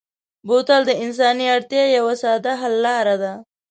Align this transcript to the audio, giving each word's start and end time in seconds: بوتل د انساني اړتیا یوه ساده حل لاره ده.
بوتل 0.47 0.81
د 0.87 0.91
انساني 1.03 1.45
اړتیا 1.55 1.83
یوه 1.97 2.13
ساده 2.21 2.53
حل 2.61 2.73
لاره 2.85 3.15
ده. 3.23 3.33